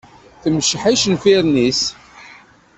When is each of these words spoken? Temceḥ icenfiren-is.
Temceḥ 0.41 0.83
icenfiren-is. 0.93 1.81